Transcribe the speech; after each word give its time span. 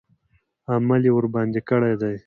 عمل 0.71 1.01
یې 1.07 1.11
ورباندې 1.15 1.61
کړی 1.69 1.93
دی. 2.01 2.15